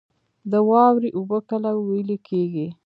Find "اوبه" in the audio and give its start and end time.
1.17-1.39